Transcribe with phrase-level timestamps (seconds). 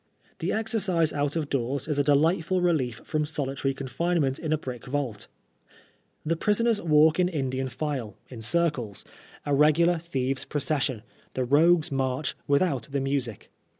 [0.39, 4.87] The exercise out of doors is a delightful relief from solitary confinement in a brick
[4.87, 5.27] vault.
[6.25, 9.05] The prisoners walk in Indian file in circles:
[9.45, 11.03] a regular thieves' procession,
[11.35, 13.51] the Rogue's March without the music.